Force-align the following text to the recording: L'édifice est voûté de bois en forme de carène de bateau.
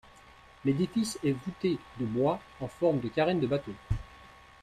L'édifice 0.65 1.19
est 1.23 1.33
voûté 1.33 1.77
de 1.99 2.05
bois 2.07 2.39
en 2.59 2.67
forme 2.67 3.01
de 3.01 3.07
carène 3.07 3.39
de 3.39 3.45
bateau. 3.45 3.73